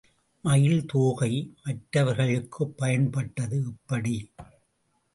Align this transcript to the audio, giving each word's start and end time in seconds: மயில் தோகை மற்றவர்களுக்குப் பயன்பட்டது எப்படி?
மயில் 0.43 0.85
தோகை 0.85 1.29
மற்றவர்களுக்குப் 1.63 2.75
பயன்பட்டது 2.77 3.59
எப்படி? 3.67 4.15